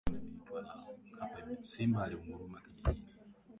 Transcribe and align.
Simba 1.69 1.99
alinguruma 2.03 2.59
kijijini 2.63 3.05